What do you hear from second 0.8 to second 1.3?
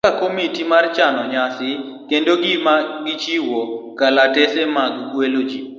chano